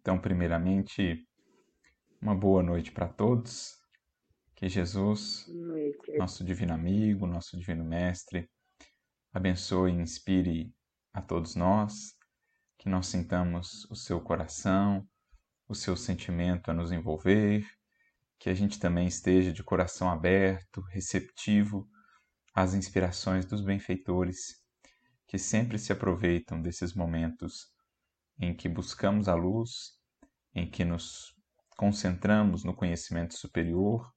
[0.00, 1.26] Então, primeiramente,
[2.20, 3.76] uma boa noite para todos.
[4.54, 5.46] Que Jesus,
[6.16, 8.48] nosso divino amigo, nosso divino mestre,
[9.32, 10.74] abençoe e inspire
[11.12, 12.14] a todos nós,
[12.76, 15.06] que nós sintamos o seu coração,
[15.68, 17.64] o seu sentimento a nos envolver,
[18.38, 21.88] que a gente também esteja de coração aberto, receptivo
[22.52, 24.56] às inspirações dos benfeitores,
[25.28, 27.77] que sempre se aproveitam desses momentos
[28.38, 29.98] em que buscamos a luz,
[30.54, 31.34] em que nos
[31.76, 34.12] concentramos no conhecimento superior,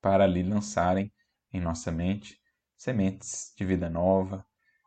[0.00, 1.12] para ali lançarem
[1.52, 2.38] em nossa mente
[2.76, 4.44] sementes de vida nova,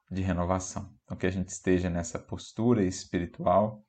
[0.10, 0.94] de renovação.
[1.04, 3.86] Então, que a gente esteja nessa postura espiritual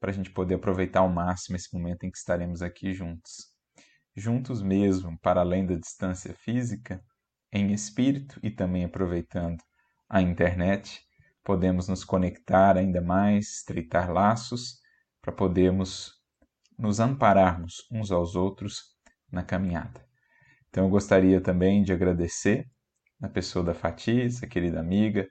[0.00, 3.48] para a gente poder aproveitar ao máximo esse momento em que estaremos aqui juntos.
[4.14, 7.02] Juntos mesmo, para além da distância física,
[7.52, 9.62] em espírito e também aproveitando
[10.08, 11.02] a internet,
[11.48, 14.80] podemos nos conectar ainda mais, estreitar laços,
[15.22, 16.12] para podermos
[16.78, 18.82] nos ampararmos uns aos outros
[19.32, 20.04] na caminhada.
[20.68, 22.66] Então eu gostaria também de agradecer
[23.18, 25.26] na pessoa da Fatiz, a querida amiga,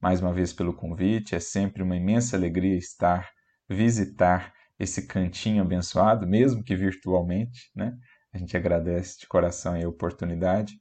[0.00, 1.34] mais uma vez pelo convite.
[1.34, 3.30] É sempre uma imensa alegria estar,
[3.68, 7.94] visitar esse cantinho abençoado, mesmo que virtualmente, né?
[8.32, 10.72] A gente agradece de coração a oportunidade.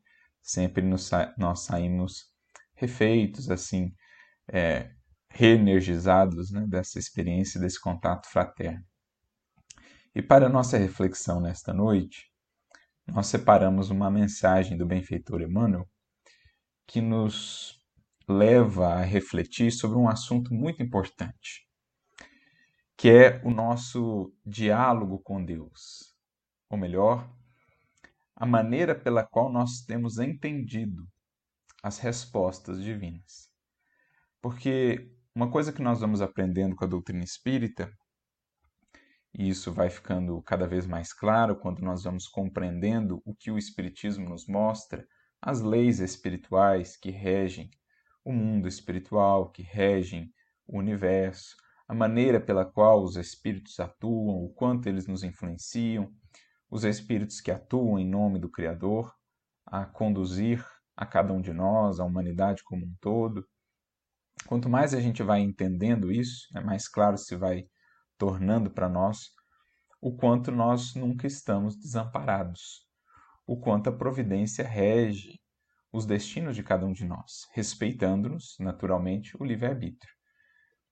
[0.42, 2.32] Sempre nos, nós saímos
[2.74, 3.92] refeitos, assim,
[4.48, 4.92] é,
[5.30, 8.84] reenergizados né, dessa experiência, desse contato fraterno.
[10.16, 12.32] E para nossa reflexão nesta noite,
[13.06, 15.88] nós separamos uma mensagem do benfeitor Emmanuel
[16.86, 17.80] que nos
[18.28, 21.68] leva a refletir sobre um assunto muito importante,
[22.98, 26.16] que é o nosso diálogo com Deus,
[26.70, 27.32] ou melhor,
[28.36, 31.08] a maneira pela qual nós temos entendido
[31.82, 33.47] as respostas divinas.
[34.48, 37.92] Porque uma coisa que nós vamos aprendendo com a doutrina espírita,
[39.34, 43.58] e isso vai ficando cada vez mais claro quando nós vamos compreendendo o que o
[43.58, 45.06] Espiritismo nos mostra,
[45.42, 47.70] as leis espirituais que regem
[48.24, 50.32] o mundo espiritual, que regem
[50.66, 56.10] o universo, a maneira pela qual os espíritos atuam, o quanto eles nos influenciam,
[56.72, 59.14] os espíritos que atuam em nome do Criador
[59.66, 60.66] a conduzir
[60.96, 63.46] a cada um de nós, a humanidade como um todo.
[64.46, 67.66] Quanto mais a gente vai entendendo isso, é mais claro se vai
[68.18, 69.32] tornando para nós
[70.00, 72.86] o quanto nós nunca estamos desamparados,
[73.46, 75.40] o quanto a providência rege
[75.92, 80.14] os destinos de cada um de nós, respeitando-nos, naturalmente, o livre-arbítrio.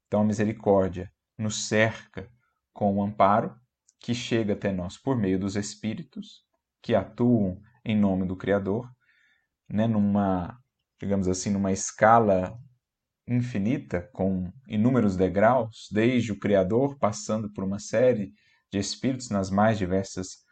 [0.08, 2.30] Então a misericórdia nos cerca
[2.74, 3.56] com o amparo
[4.00, 6.44] que chega até nós por meio dos espíritos
[6.82, 8.90] que atuam em nome do Criador,
[9.68, 10.58] né, numa,
[11.00, 12.58] digamos assim, numa escala
[13.28, 18.34] infinita, com inúmeros degraus, desde o Criador, passando por uma série
[18.72, 20.44] de espíritos nas mais diversas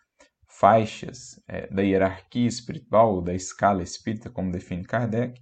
[0.48, 5.42] faixas é, da hierarquia espiritual, ou da escala espírita, como define Kardec,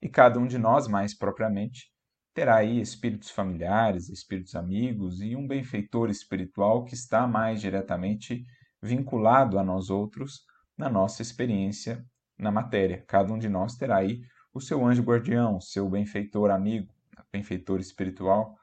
[0.00, 1.92] e cada um de nós, mais propriamente,
[2.34, 8.44] terá aí espíritos familiares, espíritos amigos e um benfeitor espiritual que está mais diretamente
[8.80, 10.42] vinculado a nós outros
[10.76, 12.04] na nossa experiência
[12.38, 13.04] na matéria.
[13.08, 14.20] Cada um de nós terá aí
[14.58, 16.92] o seu anjo guardião, seu benfeitor amigo,
[17.32, 18.56] benfeitor espiritual,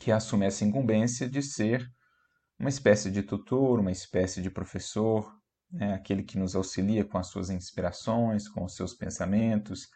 [0.00, 1.86] que assume essa incumbência de ser
[2.58, 5.30] uma espécie de tutor, uma espécie de professor,
[5.70, 5.94] né?
[5.94, 9.88] aquele que nos auxilia com as suas inspirações, com os seus pensamentos,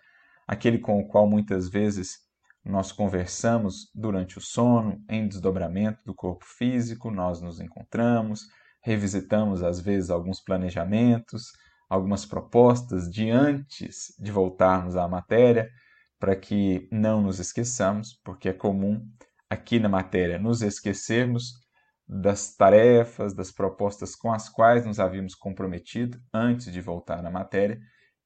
[0.47, 2.19] aquele com o qual muitas vezes
[2.65, 8.43] nós conversamos durante o sono, em desdobramento do corpo físico, nós nos encontramos,
[8.83, 11.51] revisitamos às vezes alguns planejamentos,
[11.93, 15.71] algumas propostas de antes de voltarmos à matéria,
[16.19, 19.07] para que não nos esqueçamos, porque é comum
[19.51, 21.53] aqui na matéria nos esquecermos
[22.09, 27.79] das tarefas, das propostas com as quais nos havíamos comprometido antes de voltar à matéria.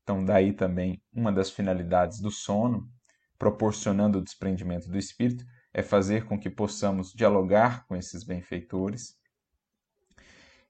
[0.05, 2.89] Então, daí também uma das finalidades do sono,
[3.37, 5.45] proporcionando o desprendimento do espírito,
[5.75, 9.17] é fazer com que possamos dialogar com esses benfeitores,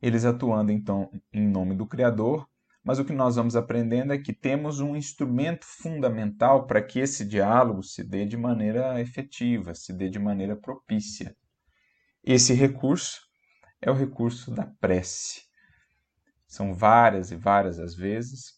[0.01, 2.49] eles atuando então em nome do Criador
[2.87, 7.25] mas o que nós vamos aprendendo é que temos um instrumento fundamental para que esse
[7.25, 11.37] diálogo se dê de maneira efetiva, se dê de maneira propícia.
[12.23, 13.23] Esse recurso
[13.83, 15.43] é o recurso da prece.
[16.47, 18.53] São várias e várias as vezes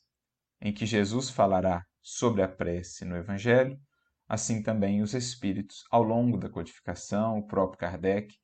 [0.61, 3.81] em que Jesus falará sobre a prece no Evangelho,
[4.29, 8.35] assim também os Espíritos, ao longo da codificação, o próprio Kardec,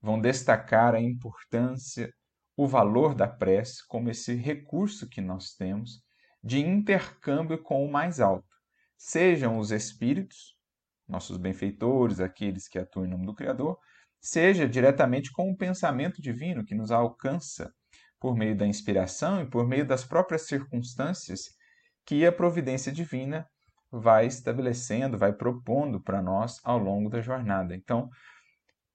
[0.00, 2.08] vão destacar a importância
[2.58, 6.02] o valor da prece como esse recurso que nós temos
[6.42, 8.48] de intercâmbio com o mais alto,
[8.96, 10.56] sejam os espíritos,
[11.06, 13.78] nossos benfeitores, aqueles que atuam em nome do Criador,
[14.20, 17.72] seja diretamente com o pensamento divino que nos alcança
[18.18, 21.50] por meio da inspiração e por meio das próprias circunstâncias
[22.04, 23.48] que a providência divina
[23.88, 27.72] vai estabelecendo, vai propondo para nós ao longo da jornada.
[27.72, 28.10] Então,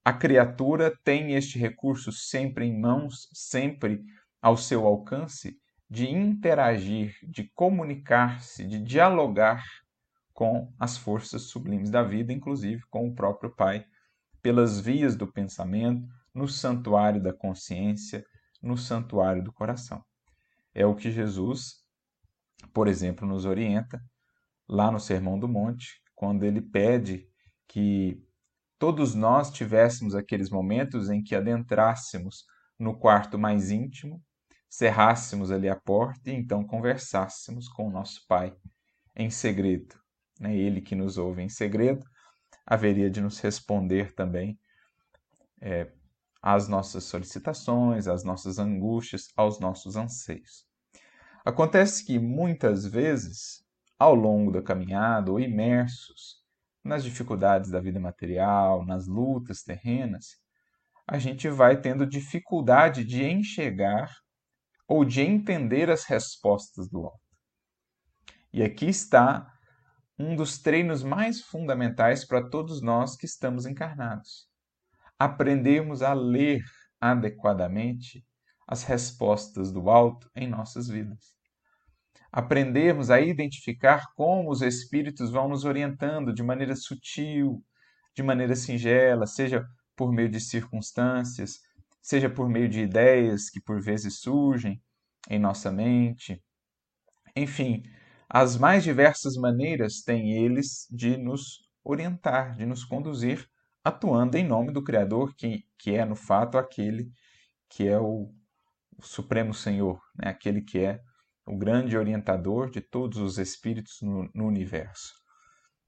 [0.05, 4.03] a criatura tem este recurso sempre em mãos, sempre
[4.41, 5.57] ao seu alcance,
[5.89, 9.63] de interagir, de comunicar-se, de dialogar
[10.33, 13.85] com as forças sublimes da vida, inclusive com o próprio Pai,
[14.41, 18.25] pelas vias do pensamento, no santuário da consciência,
[18.61, 20.03] no santuário do coração.
[20.73, 21.75] É o que Jesus,
[22.73, 24.01] por exemplo, nos orienta
[24.67, 27.27] lá no Sermão do Monte, quando ele pede
[27.67, 28.21] que
[28.83, 32.43] todos nós tivéssemos aqueles momentos em que adentrássemos
[32.77, 34.21] no quarto mais íntimo,
[34.69, 38.53] cerrássemos ali a porta e então conversássemos com o nosso Pai
[39.15, 39.95] em segredo.
[40.37, 40.57] Né?
[40.57, 42.05] Ele que nos ouve em segredo
[42.65, 44.59] haveria de nos responder também
[45.61, 45.89] é,
[46.41, 50.65] às nossas solicitações, às nossas angústias, aos nossos anseios.
[51.45, 53.63] Acontece que muitas vezes,
[53.97, 56.42] ao longo da caminhada ou imersos
[56.83, 60.37] nas dificuldades da vida material, nas lutas terrenas,
[61.07, 64.11] a gente vai tendo dificuldade de enxergar
[64.87, 67.19] ou de entender as respostas do alto.
[68.51, 69.51] E aqui está
[70.17, 74.47] um dos treinos mais fundamentais para todos nós que estamos encarnados.
[75.17, 76.63] Aprendermos a ler
[76.99, 78.25] adequadamente
[78.67, 81.35] as respostas do alto em nossas vidas.
[82.31, 87.63] Aprendermos a identificar como os espíritos vão nos orientando de maneira sutil,
[88.15, 89.65] de maneira singela, seja
[89.95, 91.59] por meio de circunstâncias,
[92.01, 94.81] seja por meio de ideias que por vezes surgem
[95.29, 96.41] em nossa mente.
[97.35, 97.83] Enfim,
[98.29, 103.47] as mais diversas maneiras têm eles de nos orientar, de nos conduzir,
[103.83, 107.11] atuando em nome do Criador, que, que é, no fato, aquele
[107.69, 108.33] que é o,
[108.97, 110.29] o Supremo Senhor, né?
[110.29, 110.99] aquele que é
[111.45, 115.13] o grande orientador de todos os espíritos no, no universo.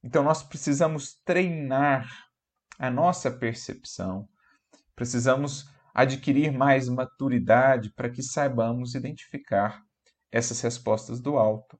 [0.03, 2.07] Então, nós precisamos treinar
[2.77, 4.27] a nossa percepção,
[4.95, 9.81] precisamos adquirir mais maturidade para que saibamos identificar
[10.31, 11.79] essas respostas do alto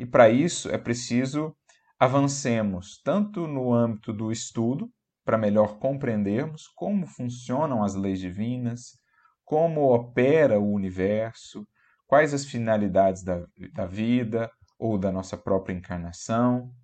[0.00, 1.54] e para isso é preciso
[1.98, 4.90] avancemos tanto no âmbito do estudo,
[5.22, 8.98] para melhor compreendermos como funcionam as leis divinas,
[9.44, 11.68] como opera o universo,
[12.10, 16.74] quais as finalidades da, da vida ou da nossa própria encarnação.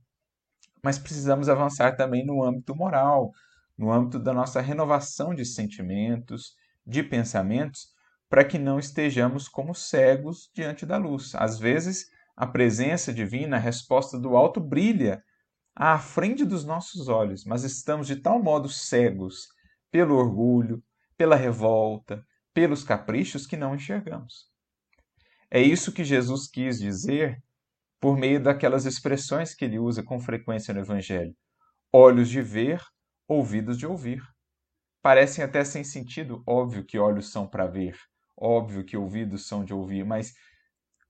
[0.84, 3.32] Mas precisamos avançar também no âmbito moral,
[3.76, 6.54] no âmbito da nossa renovação de sentimentos,
[6.86, 7.88] de pensamentos,
[8.30, 11.34] para que não estejamos como cegos diante da luz.
[11.34, 12.06] Às vezes,
[12.36, 15.20] a presença divina, a resposta do alto brilha
[15.74, 19.48] à frente dos nossos olhos, mas estamos de tal modo cegos
[19.90, 20.80] pelo orgulho,
[21.16, 22.24] pela revolta,
[22.54, 24.54] pelos caprichos que não enxergamos.
[25.50, 27.42] É isso que Jesus quis dizer
[28.00, 31.34] por meio daquelas expressões que ele usa com frequência no Evangelho:
[31.92, 32.80] olhos de ver,
[33.28, 34.22] ouvidos de ouvir.
[35.02, 37.96] Parecem até sem sentido, óbvio que olhos são para ver,
[38.36, 40.32] óbvio que ouvidos são de ouvir, mas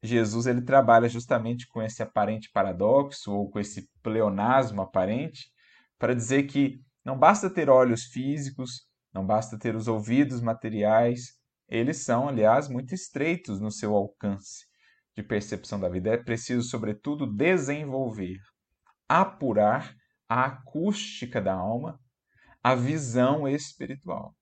[0.02, 5.50] Jesus ele trabalha justamente com esse aparente paradoxo ou com esse pleonasmo aparente
[5.98, 11.36] para dizer que não basta ter olhos físicos, não basta ter os ouvidos materiais,
[11.68, 14.66] eles são, aliás, muito estreitos no seu alcance
[15.16, 16.10] de percepção da vida.
[16.10, 18.38] É preciso, sobretudo, desenvolver,
[19.08, 19.94] apurar
[20.28, 21.98] a acústica da alma,
[22.62, 24.34] a visão espiritual.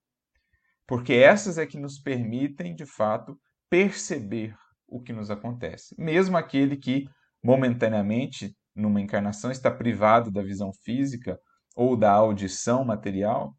[0.86, 3.38] Porque essas é que nos permitem, de fato,
[3.70, 4.54] perceber
[4.86, 5.94] o que nos acontece.
[5.98, 7.08] Mesmo aquele que,
[7.42, 11.38] momentaneamente, numa encarnação, está privado da visão física
[11.74, 13.54] ou da audição material,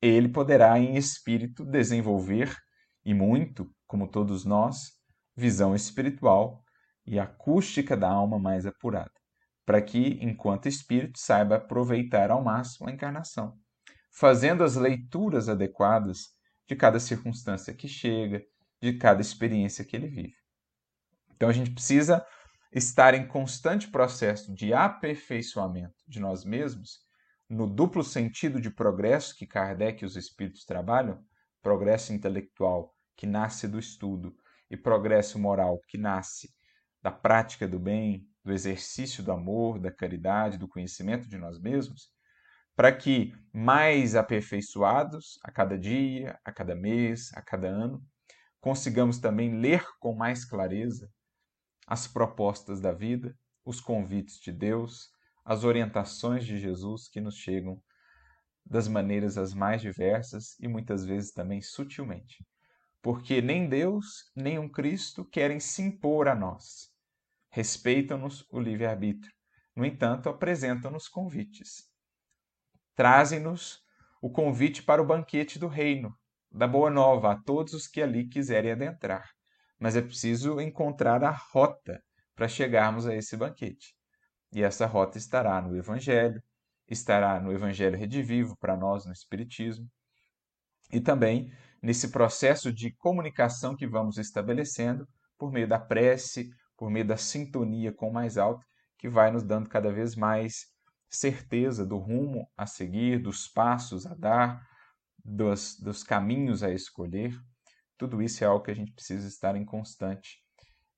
[0.00, 2.54] ele poderá, em espírito, desenvolver,
[3.06, 4.90] e muito, como todos nós,
[5.36, 6.64] visão espiritual
[7.06, 9.12] e acústica da alma mais apurada,
[9.64, 13.56] para que, enquanto espírito, saiba aproveitar ao máximo a encarnação,
[14.10, 16.34] fazendo as leituras adequadas
[16.66, 18.42] de cada circunstância que chega,
[18.82, 20.34] de cada experiência que ele vive.
[21.32, 22.26] Então a gente precisa
[22.72, 26.98] estar em constante processo de aperfeiçoamento de nós mesmos,
[27.48, 31.24] no duplo sentido de progresso que Kardec e os espíritos trabalham,
[31.62, 34.36] progresso intelectual que nasce do estudo
[34.70, 36.54] e progresso moral que nasce
[37.02, 42.10] da prática do bem, do exercício do amor, da caridade, do conhecimento de nós mesmos,
[42.74, 48.04] para que mais aperfeiçoados a cada dia, a cada mês, a cada ano,
[48.60, 51.08] consigamos também ler com mais clareza
[51.86, 55.10] as propostas da vida, os convites de Deus,
[55.44, 57.80] as orientações de Jesus que nos chegam
[58.64, 62.44] das maneiras as mais diversas e muitas vezes também sutilmente.
[63.06, 66.90] Porque nem Deus, nem um Cristo querem se impor a nós.
[67.50, 69.32] Respeitam-nos o livre-arbítrio.
[69.76, 71.84] No entanto, apresentam-nos convites.
[72.96, 73.80] Trazem-nos
[74.20, 76.12] o convite para o banquete do reino,
[76.50, 79.30] da Boa Nova, a todos os que ali quiserem adentrar.
[79.78, 82.02] Mas é preciso encontrar a rota
[82.34, 83.94] para chegarmos a esse banquete.
[84.52, 86.42] E essa rota estará no Evangelho,
[86.88, 89.88] estará no Evangelho Redivivo para nós no Espiritismo,
[90.92, 91.52] e também
[91.86, 95.06] nesse processo de comunicação que vamos estabelecendo
[95.38, 98.66] por meio da prece, por meio da sintonia com o mais alto,
[98.98, 100.66] que vai nos dando cada vez mais
[101.08, 104.66] certeza do rumo a seguir, dos passos a dar,
[105.24, 107.32] dos, dos caminhos a escolher.
[107.96, 110.42] Tudo isso é algo que a gente precisa estar em constante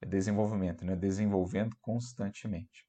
[0.06, 0.96] desenvolvimento, né?
[0.96, 2.86] desenvolvendo constantemente.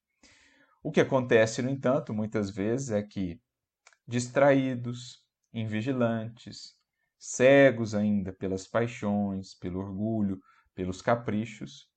[0.81, 3.41] O que acontece, no entanto, muitas vezes é que
[4.07, 5.21] distraídos,
[5.53, 6.78] invigilantes,
[7.19, 10.39] cegos ainda pelas paixões, pelo orgulho,
[10.73, 11.89] pelos caprichos,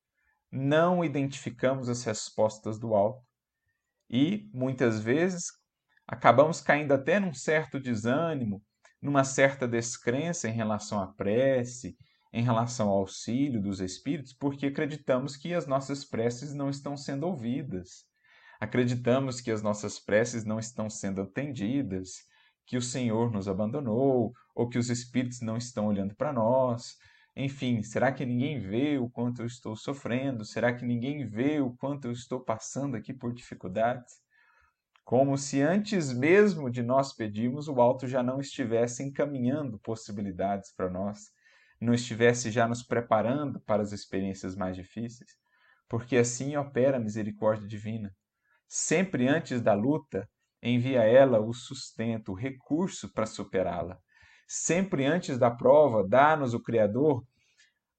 [0.50, 3.25] não identificamos as respostas do alto
[4.11, 5.47] e muitas vezes
[6.07, 8.62] acabamos caindo até num certo desânimo,
[9.00, 11.97] numa certa descrença em relação à prece,
[12.33, 17.26] em relação ao auxílio dos espíritos, porque acreditamos que as nossas preces não estão sendo
[17.26, 18.05] ouvidas.
[18.61, 22.26] Acreditamos que as nossas preces não estão sendo atendidas,
[22.66, 26.97] que o Senhor nos abandonou, ou que os espíritos não estão olhando para nós.
[27.35, 30.45] Enfim, será que ninguém vê o quanto eu estou sofrendo?
[30.45, 34.21] Será que ninguém vê o quanto eu estou passando aqui por dificuldades?
[35.04, 40.88] Como se antes mesmo de nós pedirmos, o alto já não estivesse encaminhando possibilidades para
[40.88, 41.31] nós,
[41.81, 45.31] não estivesse já nos preparando para as experiências mais difíceis,
[45.88, 48.14] porque assim opera a misericórdia divina.
[48.69, 50.28] Sempre antes da luta,
[50.62, 53.99] envia ela o sustento, o recurso para superá-la
[54.54, 57.26] sempre antes da prova, dá-nos o Criador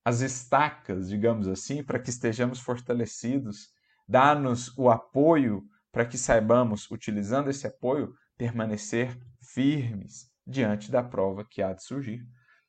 [0.05, 3.69] as estacas, digamos assim, para que estejamos fortalecidos,
[4.07, 11.61] dá-nos o apoio para que saibamos, utilizando esse apoio, permanecer firmes diante da prova que
[11.61, 12.23] há de surgir.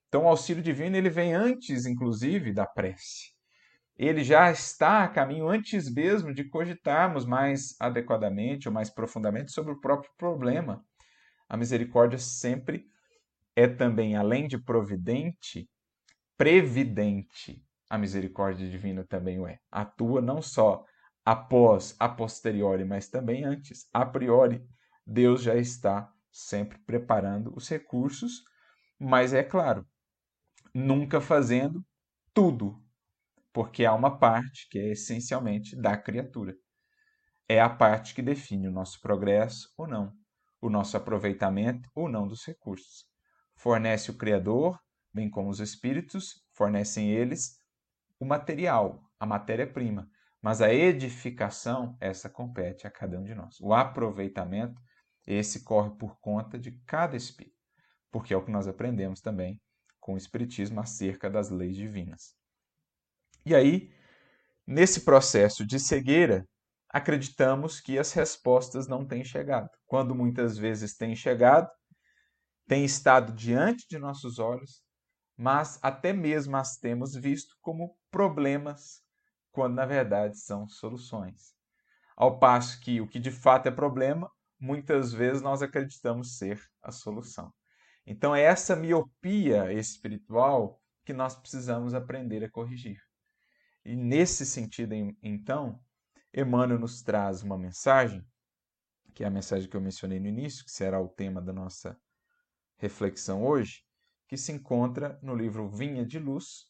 [0.09, 3.34] Então, o auxílio divino ele vem antes, inclusive, da prece.
[3.97, 9.73] Ele já está a caminho antes mesmo de cogitarmos mais adequadamente ou mais profundamente sobre
[9.73, 10.85] o próprio problema.
[11.49, 12.87] A misericórdia sempre
[13.55, 15.69] é também, além de providente,
[16.37, 17.63] previdente.
[17.89, 19.61] A misericórdia divina também o é.
[19.71, 20.85] Atua não só
[21.25, 24.67] após, a posteriori, mas também antes, a priori.
[25.07, 28.43] Deus já está sempre preparando os recursos,
[28.99, 29.87] mas é claro,
[30.75, 31.85] nunca fazendo
[32.33, 32.83] tudo,
[33.55, 36.55] porque há uma parte que é essencialmente da criatura.
[37.49, 40.13] É a parte que define o nosso progresso ou não,
[40.61, 43.05] o nosso aproveitamento ou não dos recursos
[43.57, 44.79] fornece o Criador,
[45.13, 47.57] bem como os espíritos, fornecem eles
[48.19, 50.09] o material, a matéria-prima.
[50.43, 53.59] Mas a edificação, essa compete a cada um de nós.
[53.61, 54.81] O aproveitamento,
[55.27, 57.57] esse corre por conta de cada espírito,
[58.11, 59.59] porque é o que nós aprendemos também
[59.99, 62.35] com o Espiritismo acerca das leis divinas.
[63.47, 63.93] E aí,
[64.67, 66.49] nesse processo de cegueira,
[66.89, 69.69] acreditamos que as respostas não têm chegado.
[69.87, 71.69] Quando muitas vezes têm chegado,
[72.67, 74.83] têm estado diante de nossos olhos,
[75.37, 79.03] mas até mesmo as temos visto como problemas,
[79.51, 81.55] quando na verdade são soluções.
[82.17, 86.91] Ao passo que o que de fato é problema, muitas vezes nós acreditamos ser a
[86.91, 87.53] solução.
[88.07, 93.04] Então é essa miopia espiritual que nós precisamos aprender a corrigir.
[93.85, 95.79] E nesse sentido, então,
[96.33, 98.27] Emmanuel nos traz uma mensagem,
[99.15, 102.01] que é a mensagem que eu mencionei no início, que será o tema da nossa
[102.79, 103.85] reflexão hoje,
[104.27, 106.67] que se encontra no livro Vinha de Luz,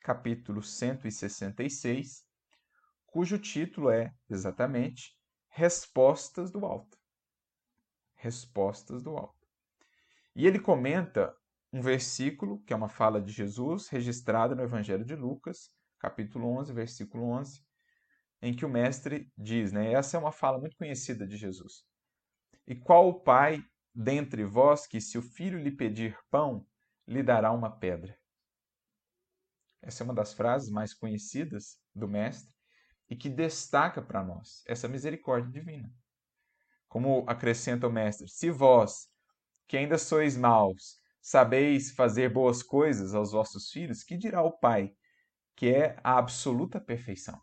[0.00, 2.26] capítulo 166,
[3.06, 5.16] cujo título é exatamente
[5.48, 6.98] Respostas do Alto.
[8.16, 9.48] Respostas do Alto.
[10.34, 11.34] E ele comenta
[11.72, 16.72] um versículo, que é uma fala de Jesus, registrada no Evangelho de Lucas, capítulo 11,
[16.72, 17.60] versículo 11,
[18.42, 19.92] em que o mestre diz, né?
[19.92, 21.84] Essa é uma fala muito conhecida de Jesus.
[22.66, 23.64] E qual o pai
[23.96, 26.66] dentre vós que, se o filho lhe pedir pão,
[27.08, 28.14] lhe dará uma pedra.
[29.80, 32.52] Essa é uma das frases mais conhecidas do Mestre
[33.08, 35.90] e que destaca para nós essa misericórdia divina.
[36.88, 39.08] Como acrescenta o Mestre: Se vós,
[39.66, 44.94] que ainda sois maus, sabeis fazer boas coisas aos vossos filhos, que dirá o Pai,
[45.56, 47.40] que é a absoluta perfeição?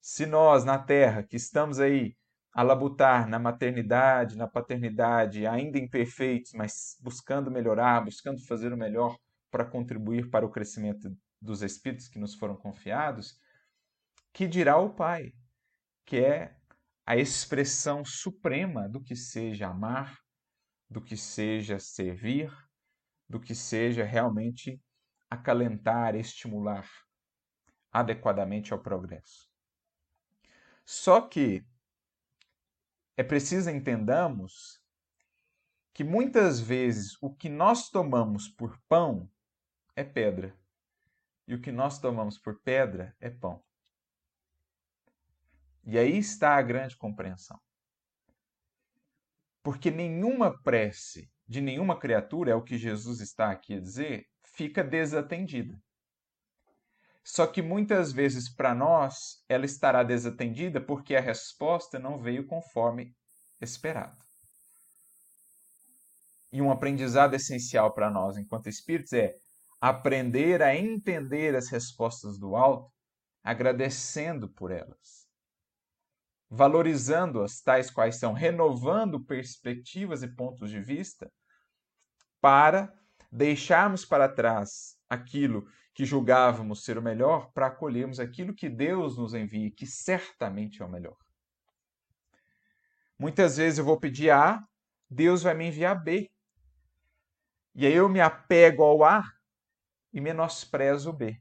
[0.00, 2.16] Se nós, na terra, que estamos aí
[2.52, 9.16] a labutar na maternidade, na paternidade, ainda imperfeitos, mas buscando melhorar, buscando fazer o melhor
[9.50, 11.08] para contribuir para o crescimento
[11.40, 13.38] dos espíritos que nos foram confiados,
[14.32, 15.32] que dirá o Pai,
[16.04, 16.56] que é
[17.06, 20.18] a expressão suprema do que seja amar,
[20.90, 22.52] do que seja servir,
[23.28, 24.80] do que seja realmente
[25.30, 26.88] acalentar, estimular
[27.92, 29.50] adequadamente ao progresso.
[30.84, 31.66] Só que
[33.16, 34.82] é preciso entendamos
[35.92, 39.30] que muitas vezes o que nós tomamos por pão
[39.96, 40.56] é pedra
[41.46, 43.62] e o que nós tomamos por pedra é pão.
[45.84, 47.60] E aí está a grande compreensão.
[49.62, 54.82] Porque nenhuma prece de nenhuma criatura, é o que Jesus está aqui a dizer, fica
[54.82, 55.80] desatendida.
[57.22, 63.14] Só que muitas vezes para nós ela estará desatendida porque a resposta não veio conforme
[63.60, 64.18] esperado.
[66.50, 69.36] E um aprendizado essencial para nós enquanto espíritos é
[69.80, 72.90] aprender a entender as respostas do alto,
[73.44, 75.28] agradecendo por elas,
[76.50, 81.30] valorizando-as tais quais são, renovando perspectivas e pontos de vista,
[82.40, 82.92] para
[83.30, 89.34] deixarmos para trás aquilo que julgávamos ser o melhor, para acolhermos aquilo que Deus nos
[89.34, 91.16] envia, que certamente é o melhor.
[93.18, 94.62] Muitas vezes eu vou pedir A,
[95.10, 96.30] Deus vai me enviar B.
[97.74, 99.24] E aí eu me apego ao A
[100.12, 101.40] e menosprezo o B.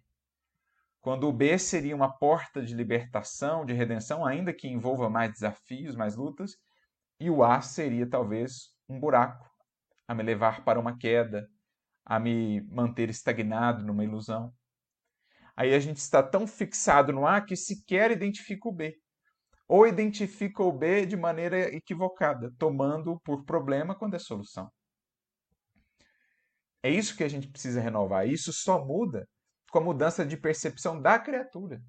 [1.01, 5.95] Quando o B seria uma porta de libertação, de redenção, ainda que envolva mais desafios,
[5.95, 6.57] mais lutas,
[7.19, 9.49] e o A seria talvez um buraco
[10.07, 11.47] a me levar para uma queda,
[12.09, 14.53] a me manter estagnado numa ilusão.
[15.57, 18.97] Aí a gente está tão fixado no A que sequer identifica o B.
[19.67, 24.71] Ou identifica o B de maneira equivocada, tomando por problema quando é solução.
[26.81, 28.25] É isso que a gente precisa renovar.
[28.25, 29.27] Isso só muda
[29.69, 31.81] com a mudança de percepção da criatura.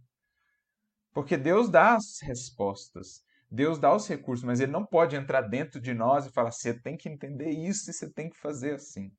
[1.12, 5.80] Porque Deus dá as respostas, Deus dá os recursos, mas Ele não pode entrar dentro
[5.80, 9.12] de nós e falar: você tem que entender isso e você tem que fazer assim.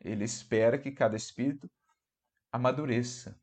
[0.00, 1.70] Ele espera que cada espírito
[2.52, 3.40] amadureça.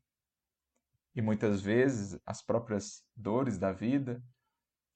[1.14, 4.22] E muitas vezes as próprias dores da vida,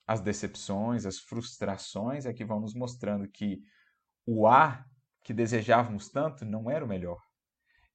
[0.07, 3.63] as decepções, as frustrações é que vão nos mostrando que
[4.27, 4.85] o A
[5.23, 7.23] que desejávamos tanto não era o melhor.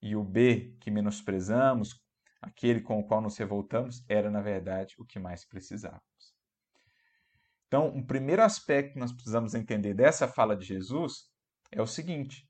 [0.01, 1.99] E o B que menosprezamos,
[2.41, 6.03] aquele com o qual nos revoltamos, era na verdade o que mais precisávamos.
[7.67, 11.31] Então, um primeiro aspecto que nós precisamos entender dessa fala de Jesus
[11.71, 12.47] é o seguinte: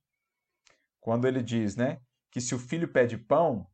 [1.03, 1.97] quando ele diz, né,
[2.31, 3.67] que se o filho pede pão,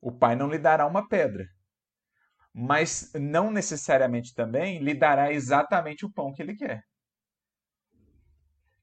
[0.00, 1.46] o pai não lhe dará uma pedra.
[2.52, 6.82] Mas não necessariamente também lhe dará exatamente o pão que ele quer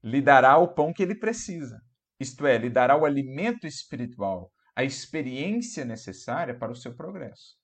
[0.06, 1.82] lhe dará o pão que ele precisa.
[2.20, 7.58] Isto é, lhe dará o alimento espiritual, a experiência necessária para o seu progresso.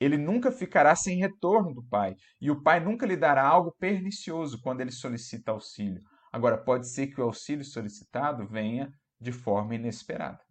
[0.00, 4.60] Ele nunca ficará sem retorno do Pai, e o Pai nunca lhe dará algo pernicioso
[4.60, 6.02] quando ele solicita auxílio.
[6.32, 10.44] Agora, pode ser que o auxílio solicitado venha de forma inesperada,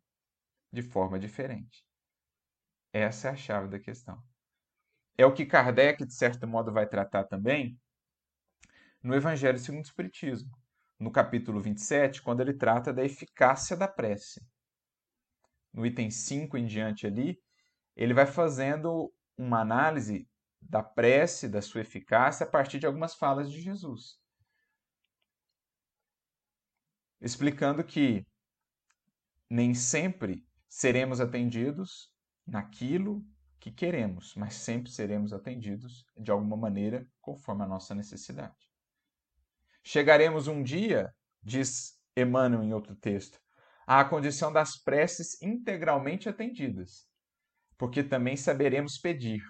[0.71, 1.85] de forma diferente.
[2.91, 4.21] Essa é a chave da questão.
[5.17, 7.79] É o que Kardec, de certo modo, vai tratar também
[9.01, 10.51] no Evangelho segundo o Espiritismo,
[10.99, 14.41] no capítulo 27, quando ele trata da eficácia da prece.
[15.71, 17.39] No item 5 em diante ali,
[17.95, 20.27] ele vai fazendo uma análise
[20.61, 24.19] da prece, da sua eficácia, a partir de algumas falas de Jesus.
[27.21, 28.25] Explicando que
[29.49, 32.11] nem sempre seremos atendidos
[32.45, 33.25] naquilo
[33.59, 38.55] que queremos, mas sempre seremos atendidos de alguma maneira conforme a nossa necessidade.
[39.83, 43.39] Chegaremos um dia, diz Emmanuel em outro texto,
[43.87, 47.07] à condição das preces integralmente atendidas,
[47.77, 49.43] porque também saberemos pedir.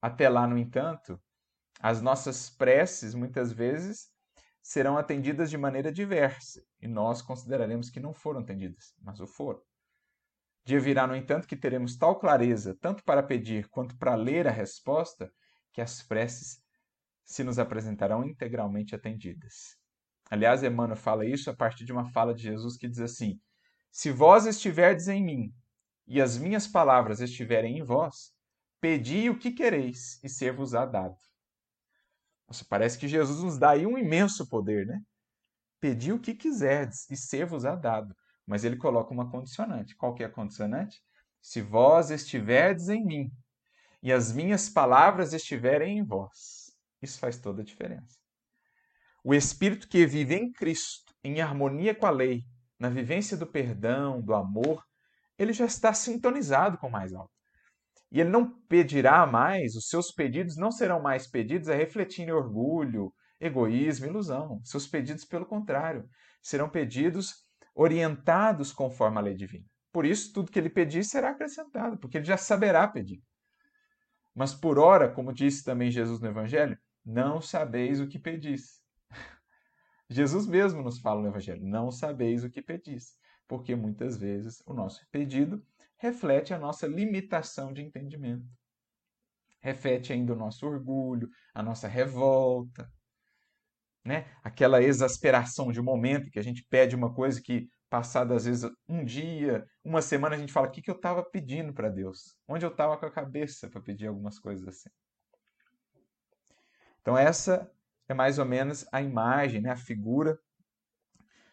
[0.00, 1.20] Até lá, no entanto,
[1.80, 4.11] as nossas preces muitas vezes
[4.62, 9.60] serão atendidas de maneira diversa e nós consideraremos que não foram atendidas, mas o foram.
[10.64, 14.52] Dia virá, no entanto, que teremos tal clareza, tanto para pedir quanto para ler a
[14.52, 15.32] resposta,
[15.72, 16.62] que as preces
[17.24, 19.76] se nos apresentarão integralmente atendidas.
[20.30, 23.40] Aliás, Emmanuel fala isso a partir de uma fala de Jesus que diz assim:
[23.90, 25.52] Se vós estiverdes em mim
[26.06, 28.32] e as minhas palavras estiverem em vós,
[28.80, 31.18] pedi o que quereis e ser-vos-á dado.
[32.48, 35.00] Nossa, parece que Jesus nos dá aí um imenso poder, né?
[35.80, 38.14] Pedi o que quiserdes e ser-vos-á dado.
[38.46, 39.96] Mas ele coloca uma condicionante.
[39.96, 41.00] Qual que é a condicionante?
[41.40, 43.32] Se vós estiverdes em mim
[44.02, 46.72] e as minhas palavras estiverem em vós.
[47.00, 48.18] Isso faz toda a diferença.
[49.24, 52.44] O espírito que vive em Cristo, em harmonia com a lei,
[52.78, 54.84] na vivência do perdão, do amor,
[55.38, 57.32] ele já está sintonizado com o mais alto.
[58.12, 62.30] E ele não pedirá mais, os seus pedidos não serão mais pedidos a refletir em
[62.30, 64.60] orgulho, egoísmo, ilusão.
[64.62, 66.06] Seus pedidos, pelo contrário,
[66.42, 67.32] serão pedidos
[67.74, 69.64] orientados conforme a lei divina.
[69.90, 73.22] Por isso, tudo que ele pedir será acrescentado, porque ele já saberá pedir.
[74.34, 78.82] Mas por ora, como disse também Jesus no Evangelho, não sabeis o que pedis.
[80.08, 83.16] Jesus mesmo nos fala no Evangelho: não sabeis o que pedis,
[83.48, 85.64] porque muitas vezes o nosso pedido
[86.02, 88.44] reflete a nossa limitação de entendimento.
[89.60, 92.90] Reflete ainda o nosso orgulho, a nossa revolta,
[94.04, 94.26] né?
[94.42, 99.04] aquela exasperação de momento que a gente pede uma coisa que, passado às vezes um
[99.04, 102.36] dia, uma semana, a gente fala: o que, que eu estava pedindo para Deus?
[102.48, 104.90] Onde eu estava com a cabeça para pedir algumas coisas assim?
[107.00, 107.70] Então, essa
[108.08, 110.36] é mais ou menos a imagem, né, a figura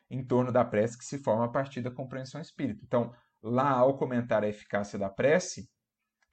[0.10, 2.84] em torno da prece que se forma a partir da compreensão espírita.
[2.84, 5.70] Então, lá ao comentar a eficácia da prece,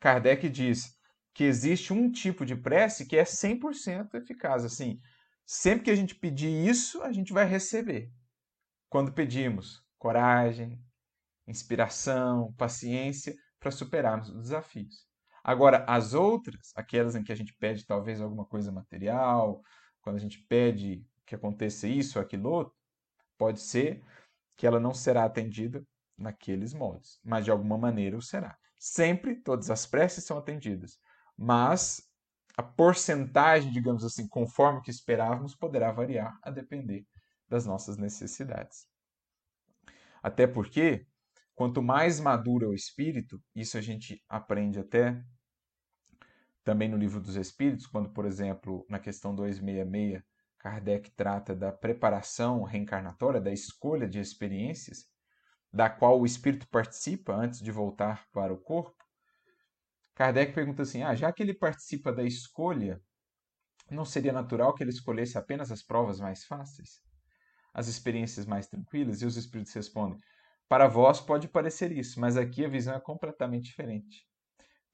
[0.00, 0.96] Kardec diz
[1.32, 4.64] que existe um tipo de prece que é 100% eficaz.
[4.64, 5.00] Assim,
[5.44, 8.10] sempre que a gente pedir isso, a gente vai receber.
[8.88, 10.80] Quando pedimos coragem,
[11.46, 15.06] inspiração, paciência para superarmos os desafios.
[15.42, 19.62] Agora, as outras, aquelas em que a gente pede talvez alguma coisa material,
[20.02, 22.74] quando a gente pede que aconteça isso ou aquilo outro,
[23.38, 24.02] pode ser
[24.56, 25.86] que ela não será atendida
[26.16, 28.56] naqueles modos, mas de alguma maneira o será.
[28.78, 30.98] Sempre todas as preces são atendidas,
[31.36, 32.02] mas
[32.56, 37.06] a porcentagem, digamos assim, conforme o que esperávamos, poderá variar a depender
[37.48, 38.88] das nossas necessidades.
[40.22, 41.06] Até porque,
[41.54, 45.22] quanto mais maduro é o espírito, isso a gente aprende até
[46.64, 50.20] também no Livro dos Espíritos, quando, por exemplo, na questão 266,
[50.58, 55.06] Kardec trata da preparação reencarnatória, da escolha de experiências,
[55.76, 58.96] da qual o espírito participa antes de voltar para o corpo.
[60.14, 62.98] Kardec pergunta assim: ah, já que ele participa da escolha,
[63.90, 67.02] não seria natural que ele escolhesse apenas as provas mais fáceis?
[67.74, 69.20] As experiências mais tranquilas?
[69.20, 70.18] E os espíritos respondem:
[70.66, 74.26] para vós pode parecer isso, mas aqui a visão é completamente diferente.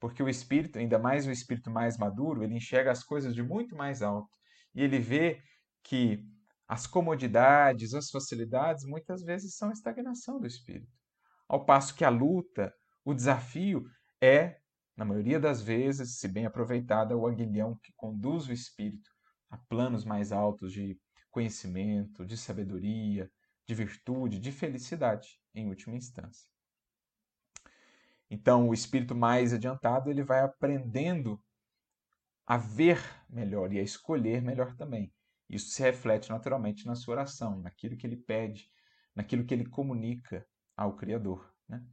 [0.01, 3.73] Porque o espírito, ainda mais o espírito mais maduro, ele enxerga as coisas de muito
[3.73, 4.29] mais alto.
[4.75, 5.41] E ele vê
[5.81, 6.27] que
[6.73, 10.91] as comodidades, as facilidades, muitas vezes são estagnação do espírito.
[11.47, 12.73] Ao passo que a luta,
[13.05, 13.85] o desafio
[14.19, 14.57] é,
[14.97, 19.07] na maioria das vezes, se bem aproveitada, o aguilhão que conduz o espírito
[19.51, 23.31] a planos mais altos de conhecimento, de sabedoria,
[23.67, 26.49] de virtude, de felicidade, em última instância.
[28.31, 31.39] Então, o espírito mais adiantado, ele vai aprendendo
[32.47, 35.13] a ver melhor e a escolher melhor também.
[35.53, 38.69] Isso se reflete naturalmente na sua oração, naquilo que ele pede,
[39.15, 41.53] naquilo que ele comunica ao Criador.
[41.67, 41.85] Né?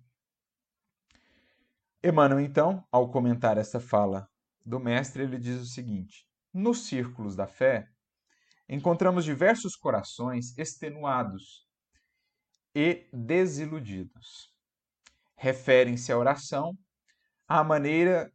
[2.03, 4.29] Emmanuel, então, ao comentar essa fala
[4.65, 7.89] do Mestre, ele diz o seguinte: Nos círculos da fé,
[8.69, 11.69] encontramos diversos corações extenuados
[12.75, 14.51] e desiludidos
[15.41, 16.77] referem-se à oração
[17.49, 18.31] à maneira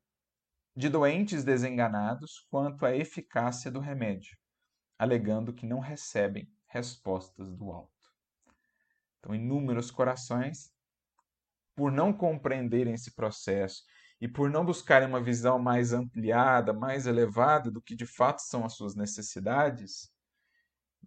[0.76, 4.36] de doentes desenganados quanto à eficácia do remédio,
[4.98, 7.92] alegando que não recebem respostas do alto.
[9.20, 10.72] Então, inúmeros corações,
[11.76, 13.84] por não compreenderem esse processo
[14.22, 18.64] e por não buscarem uma visão mais ampliada, mais elevada do que de fato são
[18.64, 20.12] as suas necessidades,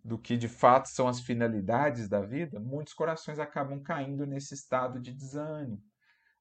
[0.04, 5.00] do que de fato são as finalidades da vida, muitos corações acabam caindo nesse estado
[5.00, 5.82] de desânimo,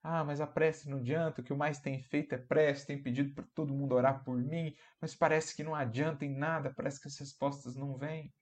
[0.03, 3.03] ah, mas a prece não adianta, o que eu mais tenho feito é prece, tenho
[3.03, 7.01] pedido para todo mundo orar por mim, mas parece que não adianta em nada, parece
[7.01, 8.33] que as respostas não vêm.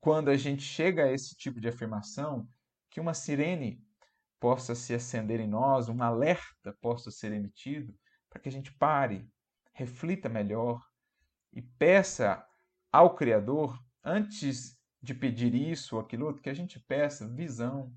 [0.00, 2.48] Quando a gente chega a esse tipo de afirmação,
[2.90, 3.82] que uma sirene
[4.38, 7.94] possa se acender em nós, um alerta possa ser emitido,
[8.28, 9.28] para que a gente pare,
[9.72, 10.80] reflita melhor
[11.52, 12.44] e peça
[12.90, 17.92] ao Criador, antes de pedir isso ou aquilo outro, que a gente peça visão,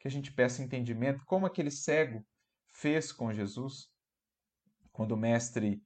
[0.00, 2.26] que a gente peça entendimento, como aquele cego
[2.72, 3.92] fez com Jesus,
[4.90, 5.80] quando o mestre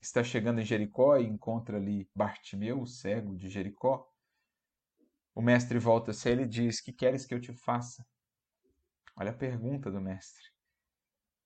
[0.00, 4.10] está chegando em Jericó e encontra ali Bartimeu, o cego de Jericó.
[5.34, 8.04] O mestre volta-se a ele e diz: Que queres que eu te faça?
[9.14, 10.44] Olha a pergunta do mestre.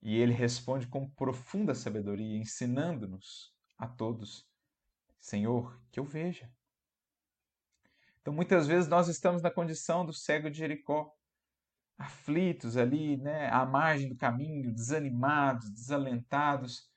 [0.01, 4.49] E ele responde com profunda sabedoria, ensinando-nos a todos:
[5.19, 6.49] Senhor, que eu veja.
[8.21, 11.13] Então, muitas vezes nós estamos na condição do cego de Jericó.
[12.03, 16.91] Aflitos ali, né, à margem do caminho, desanimados, desalentados.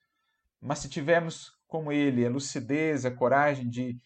[0.60, 4.00] Mas se tivermos como ele a lucidez, a coragem de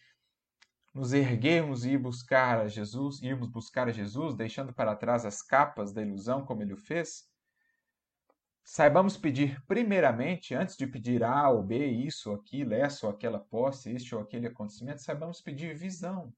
[0.93, 5.41] nos erguermos e ir buscar a Jesus, irmos buscar a Jesus, deixando para trás as
[5.41, 7.29] capas da ilusão, como ele o fez,
[8.63, 13.39] saibamos pedir primeiramente, antes de pedir A ou B, isso ou aquilo, essa ou aquela
[13.39, 16.33] posse, este ou aquele acontecimento, saibamos pedir visão.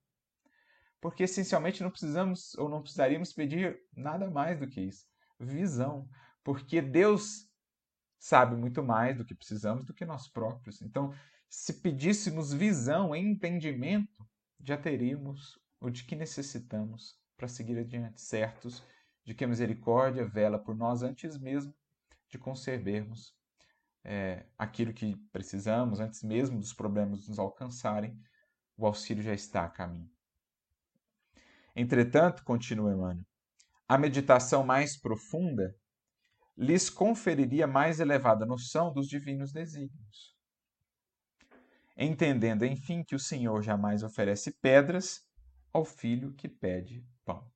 [1.02, 5.06] Porque essencialmente não precisamos ou não precisaríamos pedir nada mais do que isso,
[5.40, 6.08] visão.
[6.44, 7.50] Porque Deus
[8.20, 10.82] sabe muito mais do que precisamos do que nós próprios.
[10.82, 11.12] Então,
[11.50, 14.26] se pedíssemos visão, entendimento,
[14.64, 18.84] já teríamos o de que necessitamos para seguir adiante, certos
[19.26, 21.74] de que a misericórdia vela por nós antes mesmo
[22.30, 23.36] de concebermos
[24.04, 28.18] é, aquilo que precisamos, antes mesmo dos problemas nos alcançarem,
[28.78, 30.10] o auxílio já está a caminho.
[31.76, 33.26] Entretanto, continua Emmanuel,
[33.88, 35.76] a meditação mais profunda
[36.58, 40.32] lhes conferiria mais elevada noção dos divinos desígnios
[41.98, 45.24] entendendo, enfim, que o Senhor jamais oferece pedras
[45.72, 47.50] ao filho que pede pão.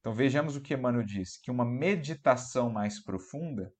[0.00, 3.72] Então vejamos o que Emmanuel diz: que uma meditação mais profunda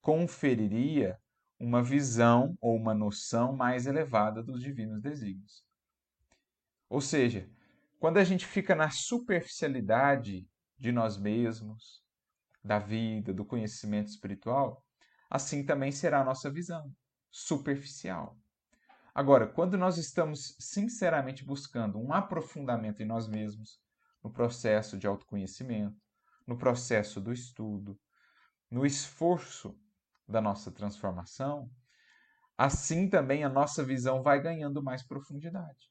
[0.00, 1.18] conferiria
[1.58, 5.64] uma visão ou uma noção mais elevada dos divinos desígnios.
[6.88, 7.48] Ou seja,
[8.02, 10.44] quando a gente fica na superficialidade
[10.76, 12.02] de nós mesmos,
[12.60, 14.84] da vida, do conhecimento espiritual,
[15.30, 16.92] assim também será a nossa visão
[17.30, 18.36] superficial.
[19.14, 23.78] Agora, quando nós estamos sinceramente buscando um aprofundamento em nós mesmos,
[24.20, 26.02] no processo de autoconhecimento,
[26.44, 27.96] no processo do estudo,
[28.68, 29.78] no esforço
[30.26, 31.70] da nossa transformação,
[32.58, 35.88] assim também a nossa visão vai ganhando mais profundidade.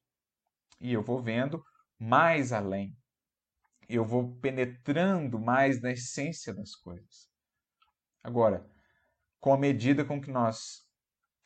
[0.78, 1.64] E eu vou vendo
[2.02, 2.98] mais além.
[3.88, 7.30] Eu vou penetrando mais na essência das coisas.
[8.24, 8.68] Agora,
[9.40, 10.84] com a medida com que nós